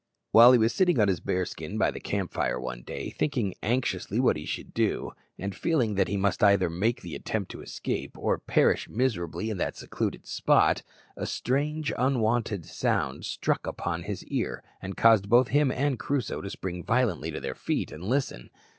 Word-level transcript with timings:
While 0.31 0.51
he 0.53 0.57
was 0.57 0.73
sitting 0.73 0.99
on 0.99 1.09
his 1.09 1.19
bearskin 1.19 1.77
by 1.77 1.91
the 1.91 1.99
camp 1.99 2.33
fire 2.33 2.59
one 2.59 2.81
day, 2.81 3.11
thinking 3.11 3.53
anxiously 3.61 4.19
what 4.19 4.35
he 4.35 4.45
should 4.47 4.73
do, 4.73 5.11
and 5.37 5.53
feeling 5.53 5.93
that 5.93 6.07
he 6.07 6.17
must 6.17 6.43
either 6.43 6.71
make 6.71 7.03
the 7.03 7.13
attempt 7.13 7.51
to 7.51 7.61
escape 7.61 8.17
or 8.17 8.39
perish 8.39 8.89
miserably 8.89 9.51
in 9.51 9.57
that 9.57 9.75
secluded 9.75 10.25
spot, 10.25 10.81
a 11.15 11.27
strange, 11.27 11.93
unwonted 11.99 12.65
sound 12.65 13.25
struck 13.25 13.67
upon 13.67 14.01
his 14.01 14.23
ear, 14.25 14.63
and 14.81 14.97
caused 14.97 15.29
both 15.29 15.49
him 15.49 15.71
and 15.71 15.99
Crusoe 15.99 16.41
to 16.41 16.49
spring 16.49 16.83
violently 16.83 17.29
to 17.29 17.39
their 17.39 17.53
feet 17.53 17.91
and 17.91 18.03
listen. 18.03 18.49